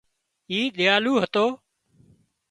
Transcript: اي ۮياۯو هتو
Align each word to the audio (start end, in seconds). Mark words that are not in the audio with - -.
اي 0.51 0.59
ۮياۯو 0.75 1.13
هتو 1.23 1.45